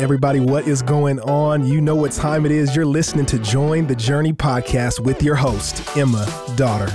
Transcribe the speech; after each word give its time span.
Everybody, 0.00 0.40
what 0.40 0.66
is 0.66 0.80
going 0.80 1.20
on? 1.20 1.66
You 1.66 1.82
know 1.82 1.94
what 1.94 2.12
time 2.12 2.46
it 2.46 2.52
is. 2.52 2.74
You're 2.74 2.86
listening 2.86 3.26
to 3.26 3.38
Join 3.38 3.86
the 3.86 3.94
Journey 3.94 4.32
podcast 4.32 4.98
with 4.98 5.22
your 5.22 5.34
host, 5.34 5.94
Emma 5.94 6.26
Daughter. 6.56 6.90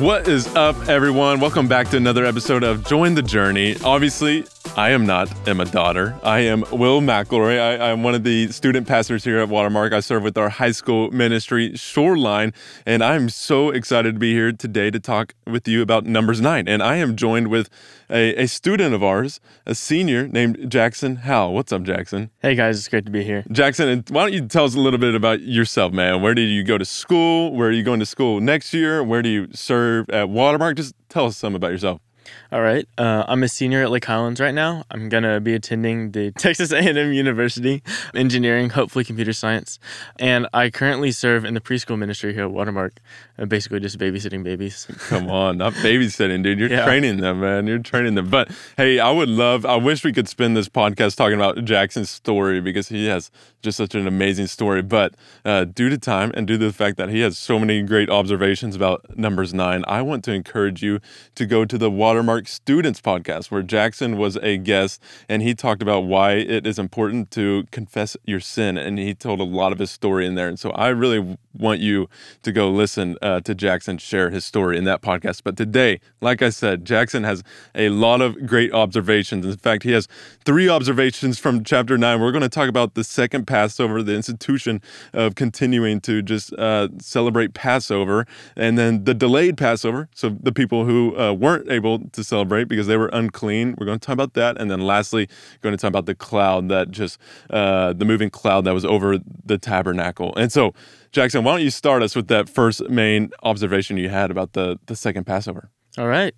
What 0.00 0.28
is 0.28 0.46
up, 0.54 0.76
everyone? 0.88 1.40
Welcome 1.40 1.66
back 1.66 1.88
to 1.88 1.96
another 1.96 2.24
episode 2.24 2.62
of 2.62 2.86
Join 2.86 3.16
the 3.16 3.22
Journey. 3.22 3.74
Obviously, 3.82 4.44
I 4.76 4.90
am 4.90 5.06
not 5.06 5.32
Emma 5.48 5.64
Daughter. 5.64 6.18
I 6.22 6.40
am 6.40 6.64
Will 6.70 7.00
McIlroy. 7.00 7.58
I, 7.58 7.90
am 7.90 8.02
one 8.02 8.14
of 8.14 8.24
the 8.24 8.48
student 8.48 8.86
pastors 8.86 9.24
here 9.24 9.38
at 9.38 9.48
Watermark. 9.48 9.92
I 9.92 10.00
serve 10.00 10.22
with 10.22 10.38
our 10.38 10.48
high 10.48 10.70
school 10.70 11.10
ministry, 11.10 11.76
Shoreline, 11.76 12.52
and 12.86 13.02
I'm 13.02 13.28
so 13.28 13.70
excited 13.70 14.14
to 14.14 14.18
be 14.18 14.32
here 14.32 14.52
today 14.52 14.90
to 14.90 15.00
talk 15.00 15.34
with 15.46 15.66
you 15.66 15.82
about 15.82 16.06
Numbers 16.06 16.40
9. 16.40 16.68
And 16.68 16.82
I 16.82 16.96
am 16.96 17.16
joined 17.16 17.48
with 17.48 17.68
a, 18.10 18.34
a 18.42 18.46
student 18.46 18.94
of 18.94 19.02
ours, 19.02 19.40
a 19.66 19.74
senior 19.74 20.28
named 20.28 20.70
Jackson 20.70 21.16
Howell. 21.16 21.54
What's 21.54 21.72
up, 21.72 21.82
Jackson? 21.82 22.30
Hey, 22.40 22.54
guys. 22.54 22.78
It's 22.78 22.88
great 22.88 23.04
to 23.06 23.12
be 23.12 23.24
here. 23.24 23.44
Jackson, 23.50 23.88
and 23.88 24.08
why 24.10 24.22
don't 24.22 24.32
you 24.32 24.46
tell 24.46 24.64
us 24.64 24.74
a 24.74 24.80
little 24.80 25.00
bit 25.00 25.14
about 25.14 25.40
yourself, 25.40 25.92
man? 25.92 26.22
Where 26.22 26.34
did 26.34 26.48
you 26.48 26.62
go 26.64 26.78
to 26.78 26.84
school? 26.84 27.54
Where 27.54 27.68
are 27.68 27.72
you 27.72 27.82
going 27.82 28.00
to 28.00 28.06
school 28.06 28.40
next 28.40 28.72
year? 28.74 29.02
Where 29.02 29.22
do 29.22 29.28
you 29.28 29.48
serve 29.52 30.08
at 30.10 30.28
Watermark? 30.28 30.76
Just 30.76 30.94
tell 31.08 31.26
us 31.26 31.36
some 31.36 31.54
about 31.54 31.70
yourself. 31.72 32.00
All 32.50 32.62
right. 32.62 32.88
Uh, 32.96 33.24
I'm 33.28 33.42
a 33.42 33.48
senior 33.48 33.82
at 33.82 33.90
Lake 33.90 34.06
Highlands 34.06 34.40
right 34.40 34.54
now. 34.54 34.84
I'm 34.90 35.10
going 35.10 35.22
to 35.22 35.38
be 35.38 35.52
attending 35.52 36.12
the 36.12 36.32
Texas 36.38 36.72
A&M 36.72 37.12
University, 37.12 37.82
engineering, 38.14 38.70
hopefully 38.70 39.04
computer 39.04 39.34
science. 39.34 39.78
And 40.18 40.48
I 40.54 40.70
currently 40.70 41.12
serve 41.12 41.44
in 41.44 41.52
the 41.52 41.60
preschool 41.60 41.98
ministry 41.98 42.32
here 42.32 42.44
at 42.44 42.50
Watermark, 42.50 43.00
uh, 43.38 43.44
basically 43.44 43.80
just 43.80 43.98
babysitting 43.98 44.44
babies. 44.44 44.86
Come 45.08 45.28
on, 45.28 45.58
not 45.58 45.74
babysitting, 45.74 46.42
dude. 46.42 46.58
You're 46.58 46.70
yeah. 46.70 46.86
training 46.86 47.18
them, 47.18 47.40
man. 47.40 47.66
You're 47.66 47.80
training 47.80 48.14
them. 48.14 48.30
But 48.30 48.50
hey, 48.78 48.98
I 48.98 49.10
would 49.10 49.28
love, 49.28 49.66
I 49.66 49.76
wish 49.76 50.02
we 50.02 50.14
could 50.14 50.28
spend 50.28 50.56
this 50.56 50.70
podcast 50.70 51.16
talking 51.16 51.36
about 51.36 51.62
Jackson's 51.64 52.08
story 52.08 52.62
because 52.62 52.88
he 52.88 53.06
has 53.08 53.30
just 53.62 53.76
such 53.76 53.94
an 53.94 54.06
amazing 54.06 54.46
story. 54.46 54.80
But 54.80 55.14
uh, 55.44 55.64
due 55.64 55.90
to 55.90 55.98
time 55.98 56.32
and 56.34 56.46
due 56.46 56.56
to 56.56 56.66
the 56.66 56.72
fact 56.72 56.96
that 56.96 57.10
he 57.10 57.20
has 57.20 57.36
so 57.36 57.58
many 57.58 57.82
great 57.82 58.08
observations 58.08 58.74
about 58.74 59.18
Numbers 59.18 59.52
9, 59.52 59.84
I 59.86 60.00
want 60.00 60.24
to 60.24 60.32
encourage 60.32 60.82
you 60.82 61.00
to 61.34 61.44
go 61.44 61.64
to 61.64 61.76
the 61.76 61.90
Watermark 62.18 62.48
Students 62.48 63.00
podcast, 63.00 63.52
where 63.52 63.62
Jackson 63.62 64.16
was 64.16 64.36
a 64.38 64.56
guest 64.56 65.00
and 65.28 65.40
he 65.40 65.54
talked 65.54 65.82
about 65.82 66.00
why 66.00 66.32
it 66.32 66.66
is 66.66 66.76
important 66.76 67.30
to 67.30 67.64
confess 67.70 68.16
your 68.24 68.40
sin. 68.40 68.76
And 68.76 68.98
he 68.98 69.14
told 69.14 69.38
a 69.38 69.44
lot 69.44 69.70
of 69.70 69.78
his 69.78 69.92
story 69.92 70.26
in 70.26 70.34
there. 70.34 70.48
And 70.48 70.58
so 70.58 70.70
I 70.72 70.88
really 70.88 71.38
want 71.58 71.78
you 71.78 72.08
to 72.42 72.50
go 72.50 72.70
listen 72.70 73.16
uh, 73.22 73.40
to 73.42 73.54
Jackson 73.54 73.98
share 73.98 74.30
his 74.30 74.44
story 74.44 74.76
in 74.76 74.82
that 74.84 75.00
podcast. 75.00 75.42
But 75.44 75.56
today, 75.56 76.00
like 76.20 76.42
I 76.42 76.50
said, 76.50 76.84
Jackson 76.84 77.22
has 77.22 77.44
a 77.74 77.88
lot 77.90 78.20
of 78.20 78.46
great 78.46 78.72
observations. 78.72 79.46
In 79.46 79.56
fact, 79.56 79.84
he 79.84 79.92
has 79.92 80.08
three 80.44 80.68
observations 80.68 81.38
from 81.38 81.62
chapter 81.62 81.96
9. 81.96 82.20
We're 82.20 82.32
going 82.32 82.42
to 82.42 82.48
talk 82.48 82.68
about 82.68 82.94
the 82.94 83.04
second 83.04 83.46
Passover, 83.46 84.02
the 84.02 84.14
institution 84.14 84.80
of 85.12 85.36
continuing 85.36 86.00
to 86.00 86.22
just 86.22 86.52
uh, 86.54 86.88
celebrate 87.00 87.54
Passover, 87.54 88.26
and 88.56 88.76
then 88.76 89.04
the 89.04 89.14
delayed 89.14 89.56
Passover. 89.56 90.08
So 90.14 90.30
the 90.30 90.52
people 90.52 90.84
who 90.84 91.16
uh, 91.16 91.32
weren't 91.32 91.70
able 91.70 92.07
to 92.12 92.24
celebrate 92.24 92.64
because 92.64 92.86
they 92.86 92.96
were 92.96 93.08
unclean. 93.12 93.74
We're 93.78 93.86
going 93.86 93.98
to 93.98 94.06
talk 94.06 94.14
about 94.14 94.34
that, 94.34 94.60
and 94.60 94.70
then 94.70 94.80
lastly, 94.80 95.28
going 95.62 95.76
to 95.76 95.80
talk 95.80 95.88
about 95.88 96.06
the 96.06 96.14
cloud 96.14 96.68
that 96.68 96.90
just 96.90 97.18
uh, 97.50 97.92
the 97.92 98.04
moving 98.04 98.30
cloud 98.30 98.64
that 98.64 98.74
was 98.74 98.84
over 98.84 99.18
the 99.44 99.58
tabernacle. 99.58 100.34
And 100.36 100.52
so, 100.52 100.74
Jackson, 101.12 101.44
why 101.44 101.52
don't 101.52 101.62
you 101.62 101.70
start 101.70 102.02
us 102.02 102.14
with 102.14 102.28
that 102.28 102.48
first 102.48 102.88
main 102.88 103.30
observation 103.42 103.96
you 103.96 104.08
had 104.08 104.30
about 104.30 104.52
the 104.52 104.78
the 104.86 104.96
second 104.96 105.24
Passover? 105.24 105.70
All 105.98 106.06
right. 106.06 106.34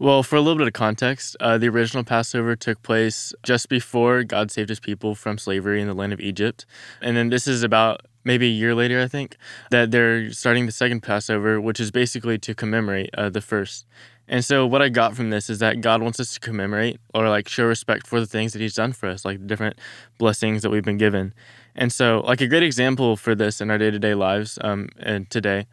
Well, 0.00 0.24
for 0.24 0.34
a 0.34 0.40
little 0.40 0.58
bit 0.58 0.66
of 0.66 0.72
context, 0.72 1.36
uh, 1.38 1.56
the 1.56 1.68
original 1.68 2.02
Passover 2.02 2.56
took 2.56 2.82
place 2.82 3.32
just 3.44 3.68
before 3.68 4.24
God 4.24 4.50
saved 4.50 4.70
his 4.70 4.80
people 4.80 5.14
from 5.14 5.38
slavery 5.38 5.80
in 5.80 5.86
the 5.86 5.94
land 5.94 6.12
of 6.12 6.20
Egypt. 6.20 6.66
And 7.00 7.16
then 7.16 7.28
this 7.28 7.46
is 7.46 7.62
about 7.62 8.00
maybe 8.24 8.46
a 8.46 8.50
year 8.50 8.74
later, 8.74 9.00
I 9.00 9.08
think, 9.08 9.36
that 9.70 9.90
they're 9.90 10.32
starting 10.32 10.66
the 10.66 10.72
second 10.72 11.02
Passover, 11.02 11.60
which 11.60 11.78
is 11.78 11.90
basically 11.90 12.38
to 12.38 12.54
commemorate 12.54 13.10
uh, 13.16 13.30
the 13.30 13.40
first. 13.40 13.86
And 14.26 14.44
so, 14.44 14.66
what 14.66 14.80
I 14.80 14.88
got 14.88 15.14
from 15.14 15.30
this 15.30 15.50
is 15.50 15.58
that 15.58 15.82
God 15.82 16.02
wants 16.02 16.18
us 16.18 16.34
to 16.34 16.40
commemorate 16.40 16.98
or 17.12 17.28
like 17.28 17.46
show 17.46 17.66
respect 17.66 18.06
for 18.06 18.20
the 18.20 18.26
things 18.26 18.54
that 18.54 18.60
He's 18.60 18.74
done 18.74 18.92
for 18.92 19.08
us, 19.08 19.24
like 19.24 19.38
the 19.38 19.46
different 19.46 19.78
blessings 20.18 20.62
that 20.62 20.70
we've 20.70 20.84
been 20.84 20.98
given. 20.98 21.34
And 21.76 21.92
so, 21.92 22.22
like 22.26 22.40
a 22.40 22.46
great 22.46 22.62
example 22.62 23.16
for 23.16 23.34
this 23.34 23.60
in 23.60 23.70
our 23.70 23.78
day 23.78 23.90
to 23.90 23.98
day 23.98 24.14
lives 24.14 24.58
um, 24.62 24.88
and 24.98 25.28
today 25.28 25.66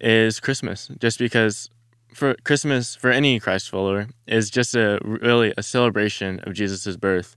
is 0.00 0.40
Christmas, 0.40 0.90
just 0.98 1.18
because 1.18 1.70
for 2.14 2.34
Christmas 2.44 2.94
for 2.94 3.10
any 3.10 3.38
Christ 3.40 3.68
follower 3.68 4.08
is 4.26 4.50
just 4.50 4.74
a 4.74 4.98
really 5.02 5.52
a 5.56 5.62
celebration 5.62 6.40
of 6.40 6.54
Jesus' 6.54 6.96
birth. 6.96 7.36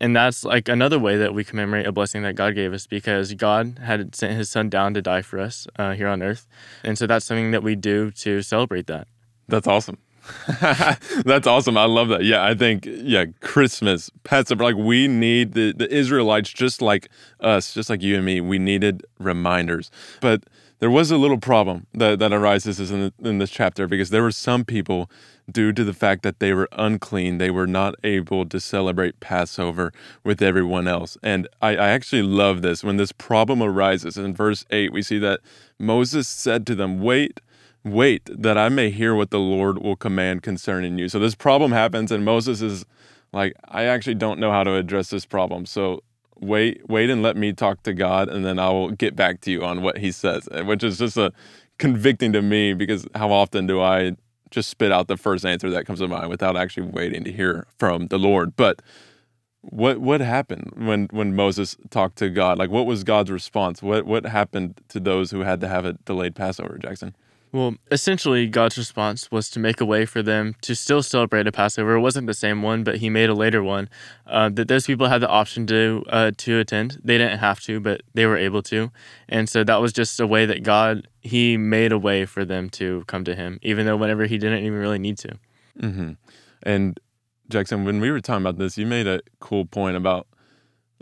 And 0.00 0.16
that's 0.16 0.44
like 0.44 0.68
another 0.68 0.98
way 0.98 1.16
that 1.16 1.32
we 1.32 1.44
commemorate 1.44 1.86
a 1.86 1.92
blessing 1.92 2.22
that 2.22 2.34
God 2.34 2.54
gave 2.54 2.72
us 2.72 2.86
because 2.86 3.34
God 3.34 3.78
had 3.80 4.14
sent 4.16 4.36
his 4.36 4.50
son 4.50 4.68
down 4.68 4.94
to 4.94 5.02
die 5.02 5.22
for 5.22 5.38
us 5.38 5.66
uh, 5.78 5.92
here 5.92 6.08
on 6.08 6.22
earth. 6.22 6.48
And 6.82 6.98
so 6.98 7.06
that's 7.06 7.24
something 7.24 7.52
that 7.52 7.62
we 7.62 7.76
do 7.76 8.10
to 8.10 8.42
celebrate 8.42 8.88
that. 8.88 9.06
That's 9.46 9.68
awesome. 9.68 9.98
That's 11.24 11.46
awesome. 11.46 11.76
I 11.76 11.84
love 11.84 12.08
that. 12.08 12.24
Yeah, 12.24 12.44
I 12.44 12.54
think 12.54 12.86
yeah, 12.86 13.26
Christmas, 13.40 14.10
Passover. 14.24 14.64
Like 14.64 14.76
we 14.76 15.08
need 15.08 15.52
the 15.54 15.72
the 15.72 15.92
Israelites, 15.92 16.50
just 16.50 16.80
like 16.80 17.08
us, 17.40 17.74
just 17.74 17.90
like 17.90 18.02
you 18.02 18.16
and 18.16 18.24
me. 18.24 18.40
We 18.40 18.58
needed 18.58 19.04
reminders, 19.18 19.90
but 20.20 20.44
there 20.82 20.90
was 20.90 21.12
a 21.12 21.16
little 21.16 21.38
problem 21.38 21.86
that, 21.94 22.18
that 22.18 22.32
arises 22.32 22.90
in, 22.90 23.12
in 23.22 23.38
this 23.38 23.50
chapter 23.52 23.86
because 23.86 24.10
there 24.10 24.24
were 24.24 24.32
some 24.32 24.64
people, 24.64 25.08
due 25.48 25.72
to 25.72 25.84
the 25.84 25.92
fact 25.92 26.24
that 26.24 26.40
they 26.40 26.52
were 26.52 26.68
unclean, 26.72 27.38
they 27.38 27.52
were 27.52 27.68
not 27.68 27.94
able 28.02 28.44
to 28.46 28.58
celebrate 28.58 29.20
Passover 29.20 29.92
with 30.24 30.42
everyone 30.42 30.88
else. 30.88 31.16
And 31.22 31.46
I, 31.60 31.76
I 31.76 31.88
actually 31.90 32.22
love 32.22 32.62
this. 32.62 32.82
When 32.82 32.96
this 32.96 33.12
problem 33.12 33.62
arises 33.62 34.16
in 34.16 34.34
verse 34.34 34.64
8, 34.72 34.92
we 34.92 35.02
see 35.02 35.20
that 35.20 35.38
Moses 35.78 36.26
said 36.26 36.66
to 36.66 36.74
them, 36.74 37.00
Wait, 37.00 37.40
wait, 37.84 38.28
that 38.32 38.56
I 38.56 38.68
may 38.68 38.90
hear 38.90 39.14
what 39.14 39.30
the 39.30 39.40
Lord 39.40 39.82
will 39.82 39.96
command 39.96 40.42
concerning 40.42 40.98
you. 40.98 41.08
So 41.08 41.18
this 41.18 41.34
problem 41.34 41.72
happens, 41.72 42.12
and 42.12 42.24
Moses 42.24 42.62
is 42.62 42.84
like, 43.32 43.54
I 43.68 43.84
actually 43.84 44.14
don't 44.14 44.38
know 44.38 44.50
how 44.50 44.64
to 44.64 44.74
address 44.74 45.10
this 45.10 45.26
problem. 45.26 45.66
So 45.66 46.02
wait 46.42 46.88
wait 46.88 47.08
and 47.08 47.22
let 47.22 47.36
me 47.36 47.52
talk 47.52 47.82
to 47.84 47.94
God 47.94 48.28
and 48.28 48.44
then 48.44 48.58
I 48.58 48.68
will 48.70 48.90
get 48.90 49.14
back 49.14 49.40
to 49.42 49.50
you 49.50 49.64
on 49.64 49.80
what 49.80 49.98
he 49.98 50.10
says 50.10 50.48
eh, 50.50 50.62
which 50.62 50.82
is 50.82 50.98
just 50.98 51.16
a 51.16 51.32
convicting 51.78 52.32
to 52.32 52.42
me 52.42 52.74
because 52.74 53.06
how 53.14 53.30
often 53.30 53.66
do 53.66 53.80
I 53.80 54.16
just 54.50 54.68
spit 54.68 54.92
out 54.92 55.06
the 55.06 55.16
first 55.16 55.46
answer 55.46 55.70
that 55.70 55.86
comes 55.86 56.00
to 56.00 56.08
mind 56.08 56.28
without 56.28 56.56
actually 56.56 56.88
waiting 56.88 57.22
to 57.24 57.32
hear 57.32 57.66
from 57.78 58.08
the 58.08 58.18
Lord 58.18 58.56
but 58.56 58.82
what 59.60 59.98
what 59.98 60.20
happened 60.20 60.72
when 60.76 61.06
when 61.12 61.36
Moses 61.36 61.76
talked 61.90 62.18
to 62.18 62.28
God 62.28 62.58
like 62.58 62.70
what 62.70 62.86
was 62.86 63.04
God's 63.04 63.30
response 63.30 63.80
what 63.80 64.04
what 64.04 64.26
happened 64.26 64.80
to 64.88 64.98
those 64.98 65.30
who 65.30 65.40
had 65.40 65.60
to 65.60 65.68
have 65.68 65.84
a 65.84 65.92
delayed 66.04 66.34
Passover 66.34 66.76
Jackson 66.76 67.14
well, 67.52 67.74
essentially, 67.90 68.46
God's 68.46 68.78
response 68.78 69.30
was 69.30 69.50
to 69.50 69.60
make 69.60 69.80
a 69.80 69.84
way 69.84 70.06
for 70.06 70.22
them 70.22 70.54
to 70.62 70.74
still 70.74 71.02
celebrate 71.02 71.46
a 71.46 71.52
Passover. 71.52 71.94
It 71.94 72.00
wasn't 72.00 72.26
the 72.26 72.34
same 72.34 72.62
one, 72.62 72.82
but 72.82 72.96
He 72.96 73.10
made 73.10 73.28
a 73.28 73.34
later 73.34 73.62
one. 73.62 73.90
Uh, 74.26 74.48
that 74.50 74.68
those 74.68 74.86
people 74.86 75.08
had 75.08 75.20
the 75.20 75.28
option 75.28 75.66
to 75.66 76.02
uh, 76.08 76.30
to 76.38 76.58
attend. 76.60 76.98
They 77.04 77.18
didn't 77.18 77.40
have 77.40 77.60
to, 77.60 77.78
but 77.78 78.02
they 78.14 78.24
were 78.24 78.38
able 78.38 78.62
to, 78.64 78.90
and 79.28 79.48
so 79.50 79.64
that 79.64 79.82
was 79.82 79.92
just 79.92 80.18
a 80.18 80.26
way 80.26 80.46
that 80.46 80.62
God 80.62 81.06
He 81.20 81.58
made 81.58 81.92
a 81.92 81.98
way 81.98 82.24
for 82.24 82.46
them 82.46 82.70
to 82.70 83.04
come 83.06 83.22
to 83.24 83.34
Him, 83.34 83.58
even 83.62 83.84
though 83.84 83.96
whenever 83.96 84.24
He 84.24 84.38
didn't 84.38 84.64
even 84.64 84.78
really 84.78 84.98
need 84.98 85.18
to. 85.18 85.38
Mm-hmm. 85.78 86.12
And 86.62 86.98
Jackson, 87.50 87.84
when 87.84 88.00
we 88.00 88.10
were 88.10 88.20
talking 88.20 88.42
about 88.42 88.56
this, 88.56 88.78
you 88.78 88.86
made 88.86 89.06
a 89.06 89.20
cool 89.40 89.66
point 89.66 89.96
about 89.96 90.26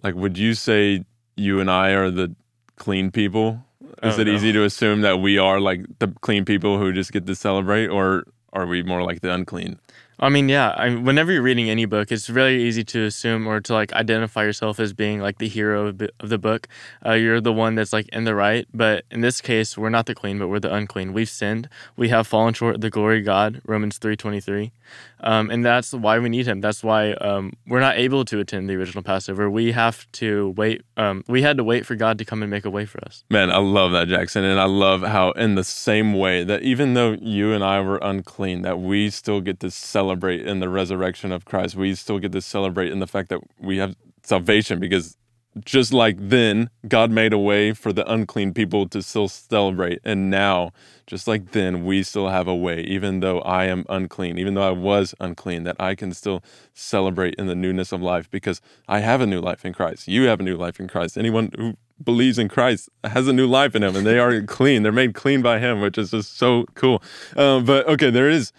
like, 0.03 0.17
would 0.17 0.37
you 0.37 0.55
say 0.55 1.05
you 1.37 1.61
and 1.61 1.71
I 1.71 1.91
are 1.91 2.11
the 2.11 2.35
clean 2.77 3.11
people 3.11 3.65
is 4.03 4.19
it 4.19 4.27
no. 4.27 4.33
easy 4.33 4.53
to 4.53 4.65
assume 4.65 5.03
that 5.03 5.21
we 5.21 5.39
are 5.39 5.61
like 5.61 5.85
the 5.99 6.09
clean 6.21 6.45
people 6.45 6.79
who 6.79 6.93
just 6.93 7.13
get 7.13 7.27
to 7.27 7.35
celebrate, 7.35 7.89
or 7.89 8.25
are 8.53 8.67
we 8.67 8.83
more 8.83 9.03
like 9.03 9.21
the 9.21 9.33
unclean? 9.33 9.79
I 10.21 10.29
mean, 10.29 10.51
yeah. 10.51 10.71
I, 10.77 10.95
whenever 10.95 11.33
you're 11.33 11.43
reading 11.43 11.71
any 11.71 11.87
book, 11.87 12.13
it's 12.13 12.29
really 12.29 12.63
easy 12.63 12.85
to 12.85 13.05
assume 13.05 13.47
or 13.47 13.61
to 13.61 13.73
like 13.73 13.93
identify 13.95 14.45
yourself 14.45 14.79
as 14.79 14.93
being 14.93 15.21
like 15.21 15.39
the 15.39 15.49
hero 15.49 15.87
of 16.21 16.29
the 16.29 16.39
book. 16.39 16.69
Uh, 17.05 17.13
you're 17.13 17.41
the 17.41 17.53
one 17.53 17.75
that's 17.75 17.93
like 17.93 18.09
in 18.11 18.25
the 18.25 18.35
right. 18.35 18.69
But 18.75 19.05
in 19.11 19.23
this 19.23 19.41
case, 19.41 19.79
we're 19.79 19.89
not 19.89 20.05
the 20.05 20.15
clean, 20.15 20.39
but 20.39 20.49
we're 20.49 20.61
the 20.61 20.73
unclean. 20.75 21.15
We've 21.15 21.29
sinned. 21.29 21.69
We 21.97 22.11
have 22.11 22.27
fallen 22.27 22.53
short 22.53 22.75
of 22.75 22.81
the 22.83 22.91
glory 22.91 23.21
of 23.21 23.25
God. 23.25 23.63
Romans 23.65 23.97
three 23.97 24.17
twenty 24.17 24.41
three. 24.41 24.73
Um, 25.21 25.51
and 25.51 25.65
that's 25.65 25.93
why 25.93 26.19
we 26.19 26.29
need 26.29 26.47
him. 26.47 26.61
That's 26.61 26.83
why 26.83 27.13
um, 27.13 27.53
we're 27.67 27.81
not 27.81 27.97
able 27.97 28.25
to 28.25 28.41
attend 28.41 28.69
the 28.69 28.75
original 28.75 29.05
Passover. 29.05 29.49
We 29.49 29.71
have 29.73 30.11
to 30.13 30.53
wait. 30.57 30.83
Um, 30.97 31.25
we 31.29 31.43
had 31.43 31.57
to 31.59 31.65
wait 31.65 31.87
for 31.87 31.95
God 31.95 32.19
to 32.19 32.25
come 32.25 32.43
and 32.43 32.51
make 32.51 32.65
a 32.65 32.71
way 32.71 32.87
for 32.87 33.03
us. 33.05 33.23
Man, 33.31 33.51
I 33.51 33.59
love 33.59 33.93
that, 33.93 34.09
Jackson. 34.09 34.45
And 34.45 34.59
I 34.59 34.65
love 34.65 35.03
how, 35.03 35.31
in 35.33 35.55
the 35.55 35.65
same 35.65 36.15
way, 36.15 36.43
that 36.45 36.63
even 36.63 36.95
though 36.95 37.13
you 37.21 37.53
and 37.53 37.63
I 37.63 37.81
were 37.81 37.99
unclean, 38.03 38.63
that 38.63 38.81
we 38.81 39.11
still 39.11 39.41
get 39.41 39.61
to 39.61 39.71
celebrate 39.71 40.10
in 40.13 40.61
the 40.61 40.69
resurrection 40.69 41.33
of 41.33 41.45
Christ. 41.45 41.77
We 41.77 41.95
still 41.95 42.19
get 42.19 42.33
to 42.33 42.43
celebrate 42.43 42.93
in 42.93 43.01
the 43.01 43.07
fact 43.07 43.29
that 43.31 43.41
we 43.59 43.79
have 43.79 43.97
salvation 44.23 44.79
because 44.79 45.17
just 45.65 45.93
like 45.93 46.17
then, 46.19 46.71
God 46.87 47.11
made 47.11 47.33
a 47.33 47.39
way 47.39 47.73
for 47.73 47.93
the 47.93 48.11
unclean 48.11 48.55
people 48.55 48.89
to 48.89 49.03
still 49.03 49.29
celebrate. 49.29 49.99
And 50.05 50.31
now, 50.31 50.71
just 51.07 51.27
like 51.27 51.53
then, 51.53 51.85
we 51.85 52.03
still 52.03 52.29
have 52.29 52.47
a 52.47 52.55
way, 52.55 52.83
even 52.83 53.21
though 53.21 53.41
I 53.41 53.65
am 53.65 53.85
unclean, 53.89 54.39
even 54.39 54.55
though 54.55 54.67
I 54.67 54.71
was 54.71 55.15
unclean, 55.19 55.65
that 55.65 55.77
I 55.81 55.95
can 55.95 56.15
still 56.15 56.43
celebrate 56.73 57.35
in 57.35 57.47
the 57.47 57.57
newness 57.57 57.91
of 57.91 58.01
life 58.01 58.31
because 58.31 58.61
I 58.87 59.01
have 59.01 59.21
a 59.21 59.27
new 59.27 59.41
life 59.41 59.65
in 59.65 59.73
Christ. 59.73 60.07
You 60.07 60.25
have 60.25 60.41
a 60.41 60.45
new 60.45 60.57
life 60.57 60.79
in 60.79 60.87
Christ. 60.87 61.19
Anyone 61.19 61.51
who 61.57 61.77
believes 62.03 62.39
in 62.39 62.49
Christ 62.49 62.89
has 63.05 63.27
a 63.27 63.33
new 63.33 63.47
life 63.47 63.75
in 63.75 63.83
him 63.83 63.97
and 63.97 64.07
they 64.07 64.19
are 64.19 64.41
clean. 64.43 64.83
They're 64.83 64.93
made 64.93 65.15
clean 65.15 65.43
by 65.43 65.59
him, 65.59 65.81
which 65.81 65.99
is 65.99 66.13
just 66.13 66.39
so 66.39 66.65
cool. 66.75 67.03
Um, 67.37 67.65
but 67.65 67.87
okay, 67.89 68.11
there 68.11 68.31
is 68.31 68.53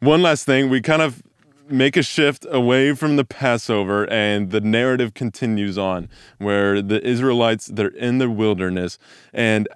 one 0.00 0.22
last 0.22 0.44
thing. 0.44 0.68
We 0.68 0.80
kind 0.80 1.02
of 1.02 1.22
make 1.68 1.96
a 1.96 2.02
shift 2.02 2.46
away 2.50 2.94
from 2.94 3.16
the 3.16 3.24
Passover 3.24 4.08
and 4.10 4.50
the 4.50 4.60
narrative 4.60 5.14
continues 5.14 5.76
on 5.76 6.08
where 6.38 6.80
the 6.80 7.04
Israelites 7.04 7.66
they're 7.66 7.88
in 7.88 8.18
the 8.18 8.30
wilderness 8.30 8.98
and 9.32 9.68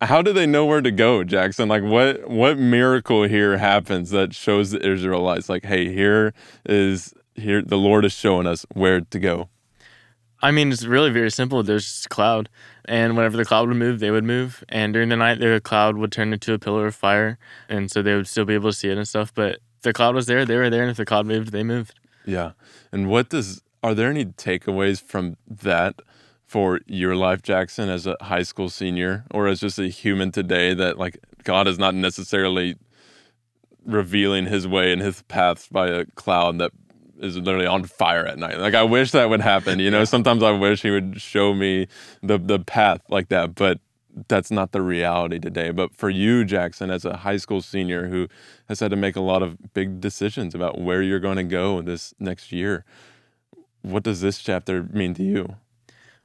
how 0.00 0.22
do 0.22 0.32
they 0.32 0.46
know 0.46 0.64
where 0.64 0.80
to 0.80 0.92
go, 0.92 1.24
Jackson? 1.24 1.68
Like 1.68 1.82
what 1.82 2.28
what 2.28 2.58
miracle 2.58 3.24
here 3.24 3.58
happens 3.58 4.10
that 4.10 4.34
shows 4.34 4.70
the 4.70 4.86
Israelites 4.86 5.48
like 5.48 5.64
hey, 5.64 5.92
here 5.92 6.34
is 6.66 7.12
here 7.34 7.62
the 7.62 7.78
Lord 7.78 8.04
is 8.04 8.12
showing 8.12 8.46
us 8.46 8.64
where 8.74 9.00
to 9.00 9.18
go. 9.18 9.48
I 10.40 10.50
mean, 10.50 10.70
it's 10.70 10.84
really 10.84 11.10
very 11.10 11.30
simple. 11.30 11.62
There's 11.62 11.84
just 11.84 12.06
a 12.06 12.08
cloud, 12.08 12.48
and 12.84 13.16
whenever 13.16 13.36
the 13.36 13.44
cloud 13.44 13.68
would 13.68 13.76
move, 13.76 13.98
they 13.98 14.10
would 14.10 14.24
move. 14.24 14.62
And 14.68 14.92
during 14.92 15.08
the 15.08 15.16
night, 15.16 15.40
the 15.40 15.60
cloud 15.62 15.96
would 15.96 16.12
turn 16.12 16.32
into 16.32 16.52
a 16.52 16.58
pillar 16.58 16.86
of 16.86 16.94
fire, 16.94 17.38
and 17.68 17.90
so 17.90 18.02
they 18.02 18.14
would 18.14 18.28
still 18.28 18.44
be 18.44 18.54
able 18.54 18.70
to 18.70 18.76
see 18.76 18.88
it 18.88 18.96
and 18.96 19.08
stuff. 19.08 19.34
But 19.34 19.56
if 19.78 19.82
the 19.82 19.92
cloud 19.92 20.14
was 20.14 20.26
there, 20.26 20.44
they 20.44 20.56
were 20.56 20.70
there, 20.70 20.82
and 20.82 20.90
if 20.90 20.96
the 20.96 21.04
cloud 21.04 21.26
moved, 21.26 21.50
they 21.50 21.64
moved. 21.64 21.94
Yeah. 22.24 22.52
And 22.92 23.08
what 23.08 23.30
does 23.30 23.62
are 23.82 23.94
there 23.94 24.10
any 24.10 24.26
takeaways 24.26 25.00
from 25.00 25.36
that 25.48 26.02
for 26.44 26.80
your 26.86 27.14
life, 27.14 27.42
Jackson, 27.42 27.88
as 27.88 28.06
a 28.06 28.16
high 28.20 28.42
school 28.42 28.68
senior 28.68 29.24
or 29.30 29.46
as 29.48 29.60
just 29.60 29.78
a 29.78 29.88
human 29.88 30.32
today 30.32 30.74
that 30.74 30.98
like 30.98 31.18
God 31.44 31.68
is 31.68 31.78
not 31.78 31.94
necessarily 31.94 32.76
revealing 33.84 34.46
his 34.46 34.66
way 34.66 34.92
and 34.92 35.00
his 35.00 35.22
paths 35.22 35.68
by 35.68 35.88
a 35.88 36.04
cloud 36.04 36.58
that 36.58 36.72
is 37.18 37.36
literally 37.36 37.66
on 37.66 37.84
fire 37.84 38.26
at 38.26 38.38
night. 38.38 38.58
Like 38.58 38.74
I 38.74 38.82
wish 38.82 39.10
that 39.12 39.28
would 39.28 39.40
happen. 39.40 39.78
You 39.78 39.90
know, 39.90 40.04
sometimes 40.04 40.42
I 40.42 40.50
wish 40.52 40.82
he 40.82 40.90
would 40.90 41.20
show 41.20 41.54
me 41.54 41.86
the 42.22 42.38
the 42.38 42.58
path 42.58 43.02
like 43.08 43.28
that, 43.28 43.54
but 43.54 43.80
that's 44.28 44.50
not 44.50 44.72
the 44.72 44.82
reality 44.82 45.38
today. 45.38 45.70
But 45.70 45.94
for 45.94 46.10
you, 46.10 46.44
Jackson, 46.44 46.90
as 46.90 47.04
a 47.04 47.18
high 47.18 47.36
school 47.36 47.62
senior 47.62 48.08
who 48.08 48.28
has 48.68 48.80
had 48.80 48.90
to 48.90 48.96
make 48.96 49.16
a 49.16 49.20
lot 49.20 49.42
of 49.42 49.72
big 49.74 50.00
decisions 50.00 50.54
about 50.54 50.80
where 50.80 51.02
you're 51.02 51.20
going 51.20 51.36
to 51.36 51.44
go 51.44 51.82
this 51.82 52.14
next 52.18 52.50
year, 52.50 52.84
what 53.82 54.02
does 54.02 54.20
this 54.20 54.38
chapter 54.38 54.82
mean 54.84 55.14
to 55.14 55.22
you? 55.22 55.56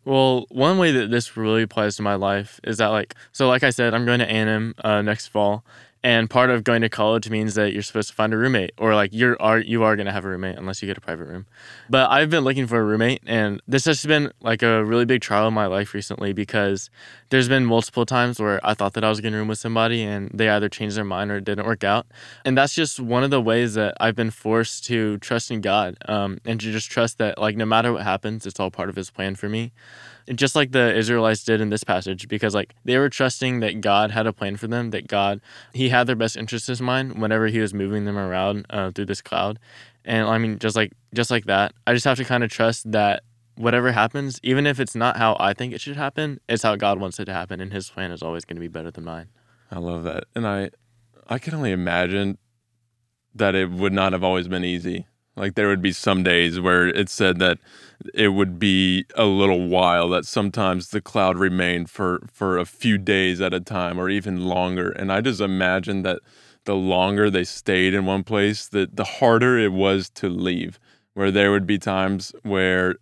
Well, 0.06 0.46
one 0.50 0.78
way 0.78 0.92
that 0.92 1.12
this 1.12 1.38
really 1.38 1.62
applies 1.62 1.96
to 1.98 2.02
my 2.02 2.16
life 2.16 2.60
is 2.64 2.78
that, 2.78 2.88
like, 2.88 3.16
so 3.32 3.48
like 3.48 3.64
I 3.64 3.70
said, 3.70 3.94
I'm 3.94 4.06
going 4.06 4.20
to 4.20 4.26
A&M 4.26 4.74
uh, 4.84 5.02
next 5.02 5.28
fall, 5.28 5.64
and 6.04 6.30
part 6.30 6.50
of 6.50 6.66
going 6.66 6.82
to 6.82 6.90
college 6.90 7.30
means 7.30 7.56
that 7.56 7.72
you're 7.72 7.82
supposed 7.82 8.10
to 8.10 8.16
find 8.16 8.34
a 8.34 8.38
roommate, 8.38 8.74
or 8.78 8.94
like 8.94 9.12
you're 9.14 9.42
are 9.42 9.60
you 9.60 9.84
are 9.84 9.96
gonna 9.96 10.12
have 10.12 10.26
a 10.26 10.30
roommate 10.30 10.58
unless 10.58 10.82
you 10.82 10.88
get 10.88 10.98
a 10.98 11.02
private 11.02 11.26
room. 11.26 11.46
But 11.90 12.12
I've 12.12 12.30
been 12.30 12.44
looking 12.44 12.68
for 12.68 12.78
a 12.80 12.84
roommate, 12.84 13.22
and 13.26 13.62
this 13.68 13.86
has 13.86 14.06
been 14.06 14.32
like 14.42 14.62
a 14.64 14.84
really 14.84 15.06
big 15.06 15.22
trial 15.22 15.48
in 15.48 15.54
my 15.54 15.66
life 15.66 15.94
recently 15.94 16.34
because 16.34 16.90
there's 17.30 17.48
been 17.48 17.66
multiple 17.66 18.06
times 18.06 18.40
where 18.40 18.60
I 18.66 18.74
thought 18.74 18.94
that 18.94 19.04
I 19.04 19.10
was 19.10 19.22
going 19.22 19.32
to 19.32 19.40
room 19.40 19.48
with 19.48 19.60
somebody, 19.60 20.04
and 20.04 20.30
they 20.34 20.50
either 20.50 20.68
changed 20.68 20.98
their 20.98 21.06
mind 21.06 21.32
or 21.32 21.38
it 21.38 21.46
didn't 21.46 21.66
work 21.66 21.86
out. 21.86 22.06
And 22.44 22.58
that's 22.58 22.74
just 22.74 23.00
one 23.00 23.24
of 23.24 23.30
the 23.30 23.42
ways 23.42 23.76
that 23.76 23.96
I've 24.02 24.16
been 24.16 24.32
forced 24.32 24.84
to 24.86 25.18
trust 25.20 25.52
in 25.52 25.62
God, 25.62 25.96
um, 26.10 26.40
and 26.44 26.60
to 26.60 26.72
just 26.72 26.92
trust 26.92 27.18
that 27.20 27.38
like 27.38 27.56
no 27.56 27.66
matter 27.66 27.94
what 27.94 28.04
happens, 28.04 28.46
it's 28.46 28.60
all 28.60 28.72
part 28.72 28.90
of 28.90 28.98
His 28.98 29.10
plan 29.10 29.36
for 29.36 29.48
me 29.48 29.72
just 30.36 30.56
like 30.56 30.72
the 30.72 30.96
Israelites 30.96 31.44
did 31.44 31.62
in 31.62 31.70
this 31.70 31.84
passage, 31.84 32.28
because 32.28 32.56
like 32.56 32.76
they 32.86 32.98
were 32.98 33.10
trusting 33.10 33.60
that 33.60 33.82
God 33.82 34.12
had 34.12 34.28
a 34.28 34.34
plan 34.34 34.58
for 34.58 34.68
them, 34.68 34.92
that 34.92 35.08
God 35.08 35.42
He 35.74 35.90
had 35.90 36.08
their 36.08 36.16
best 36.16 36.38
interests 36.38 36.70
in 36.70 36.86
mind 36.86 37.20
whenever 37.22 37.48
He 37.48 37.60
was 37.60 37.74
moving 37.74 38.06
them 38.06 38.18
around 38.18 38.66
uh, 38.70 38.92
through 38.92 39.06
this 39.06 39.22
cloud, 39.22 39.60
and 40.06 40.28
I 40.28 40.38
mean 40.38 40.60
just 40.60 40.76
like 40.76 40.94
just 41.14 41.32
like 41.32 41.46
that, 41.46 41.74
I 41.86 41.94
just 41.94 42.06
have 42.06 42.18
to 42.18 42.26
kind 42.26 42.44
of 42.44 42.50
trust 42.50 42.92
that 42.92 43.24
whatever 43.56 43.92
happens, 43.92 44.40
even 44.44 44.66
if 44.66 44.80
it's 44.80 44.96
not 44.96 45.18
how 45.18 45.38
I 45.40 45.54
think 45.54 45.74
it 45.74 45.82
should 45.82 45.96
happen, 45.96 46.40
it's 46.50 46.64
how 46.64 46.76
God 46.76 47.00
wants 47.00 47.20
it 47.20 47.26
to 47.26 47.34
happen, 47.34 47.60
and 47.62 47.72
His 47.72 47.90
plan 47.90 48.12
is 48.12 48.24
always 48.24 48.46
going 48.46 48.56
to 48.56 48.62
be 48.62 48.68
better 48.68 48.92
than 48.92 49.04
mine. 49.04 49.28
I 49.72 49.80
love 49.80 50.04
that, 50.04 50.26
and 50.36 50.48
I 50.48 50.72
I 51.28 51.40
can 51.40 51.54
only 51.54 51.72
imagine 51.72 52.38
that 53.36 53.56
it 53.56 53.72
would 53.72 53.94
not 53.94 54.14
have 54.14 54.24
always 54.24 54.48
been 54.48 54.64
easy. 54.64 55.08
Like 55.36 55.56
there 55.56 55.68
would 55.68 55.82
be 55.82 55.92
some 55.92 56.24
days 56.24 56.60
where 56.60 56.88
it 56.88 57.10
said 57.10 57.40
that 57.40 57.58
it 58.14 58.30
would 58.30 58.60
be 58.60 59.06
a 59.16 59.26
little 59.26 59.68
while 59.68 60.10
that 60.10 60.26
sometimes 60.26 60.90
the 60.90 61.02
cloud 61.02 61.38
remained 61.38 61.90
for 61.90 62.22
for 62.32 62.58
a 62.58 62.66
few 62.66 62.98
days 62.98 63.42
at 63.42 63.54
a 63.54 63.60
time 63.60 64.00
or 64.00 64.10
even 64.10 64.46
longer. 64.46 64.90
And 64.92 65.12
i 65.12 65.22
just 65.22 65.42
imagine 65.42 66.04
that 66.04 66.20
the 66.66 66.76
longer 66.76 67.30
they 67.30 67.44
stayed 67.44 67.94
in 67.94 68.06
one 68.06 68.24
place 68.24 68.68
the 68.68 68.90
the 68.92 69.04
harder 69.04 69.58
it 69.58 69.74
was 69.74 70.10
to 70.12 70.30
leave 70.30 70.80
where 71.14 71.32
there 71.32 71.52
would 71.52 71.68
be 71.68 71.78
times 71.78 72.34
where 72.44 72.96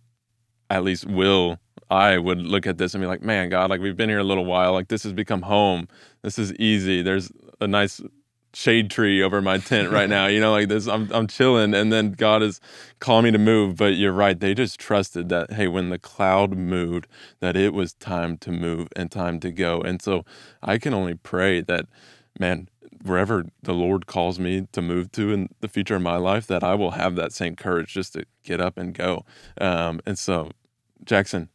at 0.70 0.82
least 0.84 1.06
will 1.06 1.58
i 1.90 2.18
would 2.18 2.40
look 2.42 2.66
at 2.66 2.78
this 2.78 2.94
and 2.94 3.02
be 3.02 3.06
like 3.06 3.22
man 3.22 3.48
god 3.48 3.70
like 3.70 3.80
we've 3.80 3.96
been 3.96 4.08
here 4.08 4.18
a 4.18 4.24
little 4.24 4.44
while. 4.44 4.72
Like 4.72 4.88
this 4.88 5.02
has 5.04 5.12
become 5.12 5.42
home. 5.42 5.88
This 6.22 6.38
is 6.38 6.54
easy. 6.54 7.02
There's 7.02 7.30
a 7.60 7.66
nice 7.66 8.00
shade 8.54 8.90
tree 8.90 9.22
over 9.22 9.40
my 9.42 9.58
tent 9.58 9.90
right 9.90 10.08
now. 10.08 10.26
You 10.26 10.40
know, 10.40 10.52
like 10.52 10.68
this, 10.68 10.86
I'm 10.86 11.10
I'm 11.12 11.26
chilling, 11.26 11.74
and 11.74 11.92
then 11.92 12.12
God 12.12 12.42
is 12.42 12.60
calling 13.00 13.24
me 13.24 13.30
to 13.32 13.38
move. 13.38 13.76
But 13.76 13.94
you're 13.94 14.12
right; 14.12 14.38
they 14.38 14.54
just 14.54 14.78
trusted 14.80 15.28
that 15.30 15.52
hey, 15.52 15.68
when 15.68 15.90
the 15.90 15.98
cloud 15.98 16.56
moved, 16.56 17.06
that 17.40 17.56
it 17.56 17.72
was 17.74 17.94
time 17.94 18.36
to 18.38 18.52
move 18.52 18.88
and 18.96 19.10
time 19.10 19.40
to 19.40 19.50
go. 19.50 19.80
And 19.80 20.00
so 20.02 20.24
I 20.62 20.78
can 20.78 20.94
only 20.94 21.14
pray 21.14 21.60
that, 21.62 21.86
man, 22.38 22.68
wherever 23.02 23.46
the 23.62 23.74
Lord 23.74 24.06
calls 24.06 24.38
me 24.38 24.68
to 24.72 24.82
move 24.82 25.12
to 25.12 25.32
in 25.32 25.48
the 25.60 25.68
future 25.68 25.96
of 25.96 26.02
my 26.02 26.16
life, 26.16 26.46
that 26.46 26.62
I 26.62 26.74
will 26.74 26.92
have 26.92 27.16
that 27.16 27.32
same 27.32 27.56
courage 27.56 27.92
just 27.94 28.14
to 28.14 28.24
get 28.44 28.60
up 28.60 28.76
and 28.78 28.94
go. 28.94 29.24
Um, 29.60 30.00
and 30.06 30.18
so, 30.18 30.50
Jackson, 31.04 31.48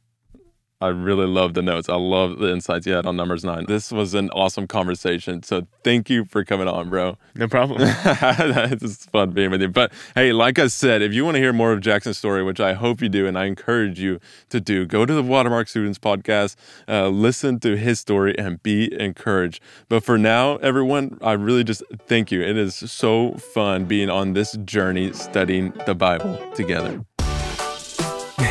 I 0.80 0.90
really 0.90 1.26
love 1.26 1.56
the 1.56 1.64
notes. 1.64 1.90
I 1.90 1.96
love 1.96 2.38
the 2.38 2.52
insights 2.52 2.86
you 2.86 2.94
had 2.94 3.08
on 3.08 3.16
numbers 3.16 3.44
nine. 3.44 3.66
This 3.68 3.92
was 3.92 4.14
an 4.14 4.30
awesome 4.30 4.68
conversation. 4.68 5.42
So 5.42 5.66
thank 5.84 6.08
you 6.08 6.24
for 6.26 6.46
coming 6.46 6.68
on, 6.68 6.92
bro. 6.92 7.18
No 7.34 7.48
problem. 7.48 7.80
it's 7.82 9.06
fun 9.08 9.32
being 9.32 9.50
with 9.50 9.62
you. 9.62 9.70
But 9.70 9.92
hey, 10.14 10.34
like 10.34 10.60
I 10.60 10.68
said, 10.68 11.02
if 11.02 11.14
you 11.14 11.26
want 11.26 11.34
to 11.34 11.42
hear 11.42 11.52
more 11.52 11.74
of 11.74 11.82
Jackson's 11.82 12.20
story, 12.20 12.44
which 12.44 12.60
I 12.60 12.74
hope 12.74 13.02
you 13.02 13.10
do, 13.10 13.26
and 13.26 13.40
I 13.40 13.46
encourage 13.46 14.00
you 14.00 14.20
to 14.50 14.62
do, 14.62 14.86
go 14.86 15.04
to 15.04 15.14
the 15.14 15.24
Watermark 15.24 15.68
Students 15.68 15.98
podcast, 15.98 16.56
uh, 16.88 17.08
listen 17.08 17.60
to 17.62 17.76
his 17.76 18.00
story, 18.00 18.38
and 18.38 18.62
be 18.62 18.94
encouraged. 19.02 19.64
But 19.90 20.04
for 20.04 20.20
now, 20.20 20.58
everyone, 20.58 21.18
I 21.24 21.32
really 21.32 21.64
just 21.64 21.82
thank 22.06 22.32
you. 22.32 22.44
It 22.44 22.56
is 22.56 22.76
so 22.76 23.34
fun 23.34 23.86
being 23.86 24.12
on 24.12 24.34
this 24.34 24.56
journey 24.58 25.12
studying 25.14 25.74
the 25.88 25.96
Bible 25.96 26.38
together. 26.54 27.04